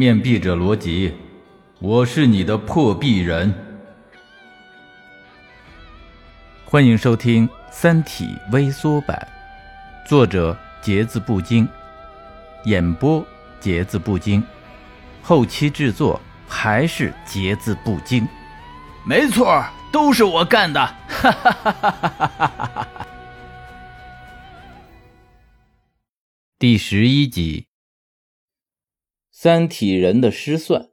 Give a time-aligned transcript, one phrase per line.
[0.00, 1.14] 面壁者罗辑，
[1.78, 3.52] 我是你的破壁人。
[6.64, 9.28] 欢迎收听《三体》微缩版，
[10.06, 11.68] 作者节字不惊，
[12.64, 13.22] 演播
[13.60, 14.42] 节字不惊，
[15.22, 18.26] 后期制作还是节字不惊。
[19.04, 19.62] 没错，
[19.92, 20.80] 都是我干的！
[21.08, 21.90] 哈哈哈哈
[22.38, 22.88] 哈哈！
[26.58, 27.69] 第十一集。
[29.42, 30.90] 三体人的失算，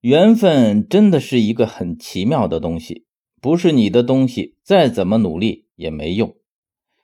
[0.00, 3.04] 缘分真的是一个很奇妙的东西，
[3.42, 6.34] 不是你的东西，再怎么努力也没用。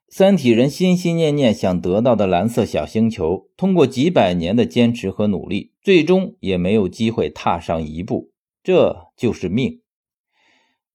[0.08, 8.30] 三体人心心念念想得到的蓝色小星球，通过几百年的坚持和努力，最终也没有机会踏上一步，
[8.62, 9.82] 这就是命。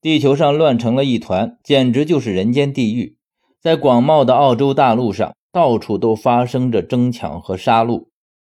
[0.01, 3.17] 地球上乱成了一团，简直就是人间地狱。
[3.61, 8.07] 在广袤的澳洲大陆上，到处都发生着争抢和杀戮。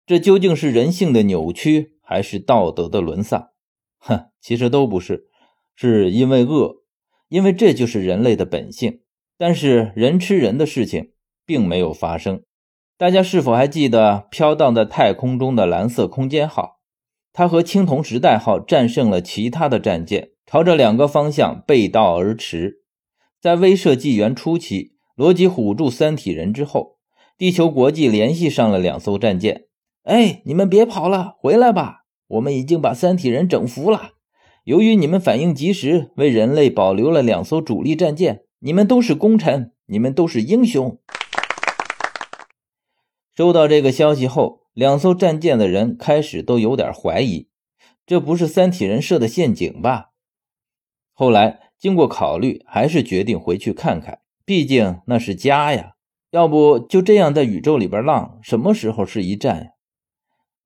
[0.06, 3.48] 这究竟是人性的扭曲，还是道德的沦丧？
[3.98, 5.26] 哼，其实都不是，
[5.74, 6.76] 是因为恶，
[7.28, 9.00] 因为这就是人类的本性。
[9.36, 11.10] 但是人吃人的事情
[11.44, 12.42] 并没有发生。
[12.96, 16.78] 大家是否还记得飘荡在太空中的蓝色空间号？
[17.32, 22.84] 它和青铜时代号战胜了其他的战舰，朝着两个方向背道而驰。
[23.40, 26.98] 在威慑纪元初期，罗辑唬住三体人之后，
[27.36, 29.65] 地球国际联系上了两艘战舰。
[30.06, 32.04] 哎，你们别跑了，回来吧！
[32.28, 34.12] 我们已经把三体人整服了。
[34.62, 38.44] 由于你们反应及时，为人类保留了两艘主力战舰。
[38.60, 41.00] 你们都是功臣，你们都是英雄。
[43.36, 47.48] 收到这个消息后，两艘战舰的人开始都有点怀疑，
[48.06, 50.10] 这不是三体人设的陷阱吧？
[51.12, 55.94] 后来经过考虑，还是决定回去看看，毕竟那是家呀。
[56.30, 59.70] 要不就这样在宇宙里边浪，什么时候是一战呀？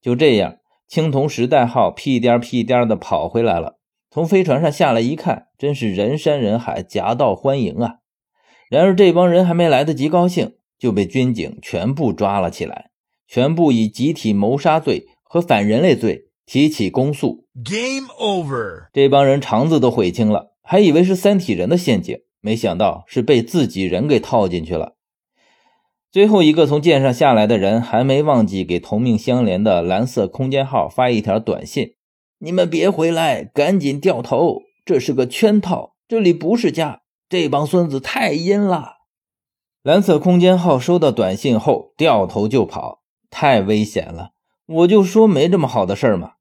[0.03, 0.57] 就这样，
[0.89, 3.79] 青铜时代号屁颠屁颠的跑回来了。
[4.11, 7.97] 从飞船上下来一看，真是人山人海，夹道欢迎啊！
[8.69, 12.91] 然而这帮人还没来得及高兴，就被军警全部抓了起来，
[13.29, 17.47] 全部以集体谋杀罪和反人类罪提起公诉。
[17.65, 18.89] Game over！
[18.93, 24.97] 这帮人肠子都悔青了，还以为是三体人的陷阱，没想到是被自己人给套进去了。
[26.13, 31.95] 最后一个从舰上下来的人还没忘记给同命相连的蓝色空间号发一条短信
[32.41, 38.95] ：“你们别回来，赶紧掉头，这是个圈套，这里不是家，这帮孙子太阴了。”
[39.85, 44.31] 蓝色空间号收到短信后掉头就跑，太危险了！
[44.67, 46.33] 我就说没这么好的事儿嘛！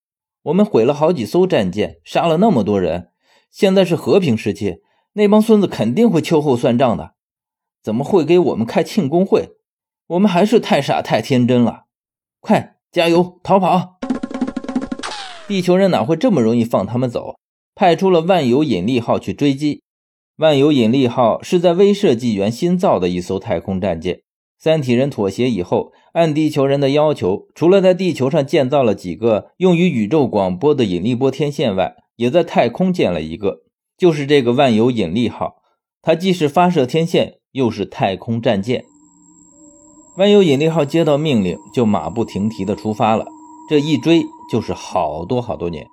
[0.46, 3.10] 我们毁了好几艘战舰，杀了那么多人，
[3.52, 4.78] 现在是和平时期，
[5.14, 7.14] 那帮孙子肯定会秋后算账的，
[7.84, 9.58] 怎么会给我们开庆功会？
[10.10, 11.84] 我们还是太傻太天真了，
[12.40, 14.00] 快加油逃跑！
[15.48, 17.36] 地球人哪会这么容易放他们走？
[17.76, 19.84] 派出了万有引力号去追击。
[20.38, 24.22] 万有引力号是在威慑纪元新造的一艘太空战舰。
[24.58, 33.60] 三体人妥协以后，按地球人的要求，除了在地球上建造了几个用于宇宙广播的引力波天线外，也在太空建了一个，
[33.96, 35.58] 就是这个万有引力号。
[36.02, 38.86] 它既是发射天线，又是太空战舰。
[40.20, 43.26] 万有引力号接到命令，就马不停蹄地出发了。
[43.70, 45.90] 这一追就是好多好多年。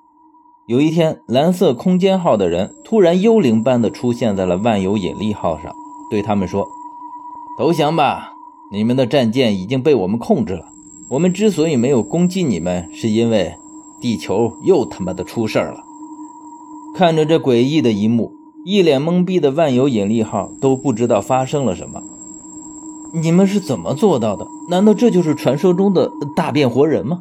[0.66, 5.72] 有一天，蓝色空间号的人突然幽灵般地出现在了万有引力号上，
[6.10, 6.66] 对他们说
[7.56, 8.32] ：“投降吧！
[8.72, 10.64] 你们的战舰已经被我们控制了。
[11.08, 13.54] 我们之所以没有攻击你们，是因为
[14.00, 15.84] 地球又他妈的出事儿了。”
[16.98, 18.32] 看着这诡异的一幕，
[18.64, 22.02] 一脸懵逼的万有引力号都不知道发生了什么。
[23.12, 24.46] 你们是怎么做到的？
[24.68, 27.20] 难道这就是传说中的大变活人吗？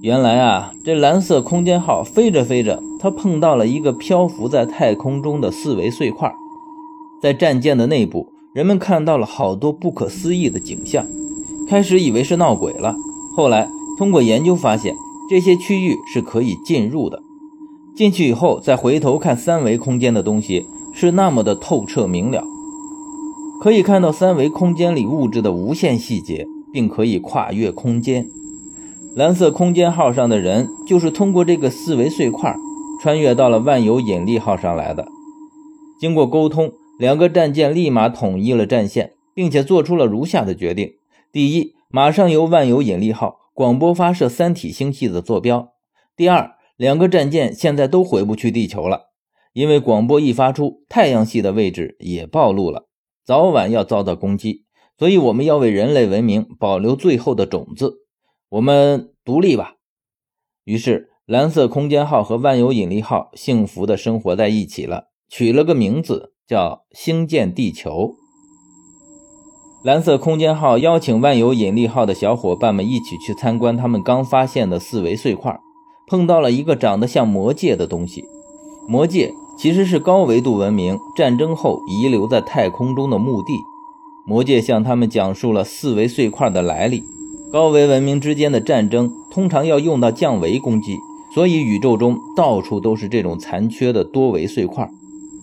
[0.00, 6.32] 原来啊，这蓝色空间号飞着飞着，它碰到了一个漂浮在太空中的四维碎块。
[7.20, 11.04] 在战舰的内部，人们看到了好多不可思议的景象。
[11.68, 12.94] 开始以为是闹鬼了，
[13.34, 14.94] 后来通过研究发现，
[15.28, 17.20] 这些区域是可以进入的。
[17.96, 20.64] 进去以后，再回头看三维空间的东西，
[20.94, 22.44] 是那么的透彻明了。
[23.60, 28.26] 可以看到三维空间里物质的无限细节，并可以跨越空间。
[29.16, 32.54] 蓝色空间号上的人就是通过这个四维碎块
[33.02, 35.08] 穿越到了万有引力号上来的。
[36.00, 40.92] 经过沟通，两个战舰立马统一了战线，并且做出了如下的决定：
[41.32, 45.70] 第一，马上由万有引力号广播发射三体星系的坐标；
[46.16, 49.06] 第二，两个战舰现在都回不去地球了，
[49.52, 52.87] 因为广播一发出，太阳系的位置也暴露了。
[53.28, 54.64] 早晚要遭到攻击，
[54.98, 58.06] 所以我们要为人类文明保留最后的种子。
[58.48, 59.74] 我们独立吧。
[60.64, 68.14] 于是，蓝色空间号和万有引力号幸福的生活在一起了，取了个名字叫星舰地球。
[69.84, 75.60] 蓝色空间号邀请万有引力号的小伙伴们一起去参观他们刚发现的四维碎块，
[76.06, 78.24] 碰到了一个长得像魔戒的东西。
[78.88, 83.54] 魔戒其实是高维度文明战争后遗留在太空中的墓地。
[84.24, 87.02] 魔界向他们讲述了四维碎块的来历。
[87.50, 90.96] 高维文明之间的战争通常要用到降维攻击，
[91.34, 94.88] 所以宇宙中到处都是这种残缺的多维碎块，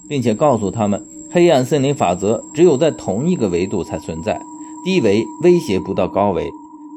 [0.07, 1.05] 并且告诉他们。
[1.31, 4.39] 黑暗森林法则只有在同一个维度才存在，
[4.85, 6.49] 低维威胁不到高维，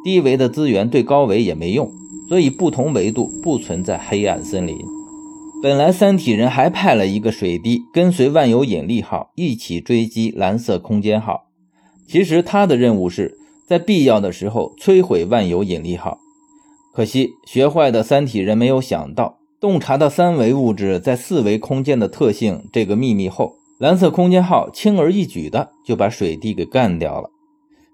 [0.05, 1.91] 低维的资源对高维也没用，
[2.29, 4.79] 所以不同维度不存在黑暗森林。
[5.61, 11.49] 本来三体人还派了一个水滴跟随万有引力号一起追击蓝色空间号，
[12.07, 16.19] 其实他的任务是在必要的时候摧毁万有引力号。
[16.95, 23.57] 可惜学坏的三体人没有想到，洞察到三维物质在四维空间的特性这个秘密后。
[23.79, 27.31] 蓝色空间号轻而易举的就把水滴给干掉了，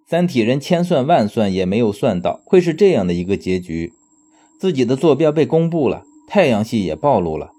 [0.07, 3.93] 三体人千算万算也没有算到会是这样的一个结局。
[4.59, 7.51] 自己的坐标被公布了，太阳系也暴露了，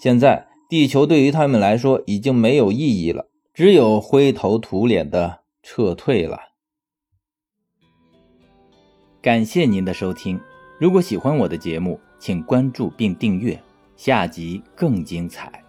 [0.00, 6.38] 现在地球对于他们来说已经没有意义了，只有灰头土脸的撤退了。
[9.20, 10.40] 感谢您的收听，
[10.78, 13.62] 如果喜欢我的节目，请关注并订阅，
[13.94, 15.59] 下集更精彩。